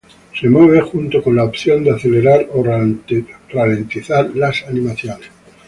Se 0.33 0.49
mueve 0.49 0.81
junto 0.81 1.21
con 1.21 1.35
la 1.35 1.43
opción 1.43 1.83
de 1.83 1.91
acelerar 1.91 2.47
o 2.55 2.63
ralentizar 3.53 4.31
las 4.35 4.63
animaciones. 4.63 5.29